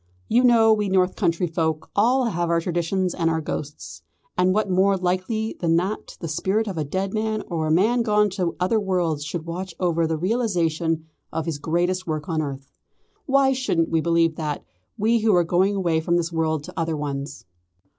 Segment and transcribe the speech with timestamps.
[0.27, 4.01] "You know we North country folk all have our traditions and our ghosts;
[4.35, 8.01] and what more likely than that the spirit of a dead man or a man
[8.01, 12.71] gone to other worlds should watch over the realisation of his greatest work on earth?
[13.27, 14.65] Why shouldn't we believe that,
[14.97, 17.45] we who are going away from this world to other ones?"